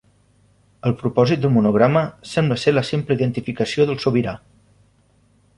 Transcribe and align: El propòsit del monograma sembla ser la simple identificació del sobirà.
El 0.89 0.95
propòsit 1.01 1.43
del 1.43 1.53
monograma 1.57 2.01
sembla 2.31 2.59
ser 2.63 2.75
la 2.75 2.85
simple 2.89 3.21
identificació 3.21 3.89
del 3.91 4.03
sobirà. 4.07 4.37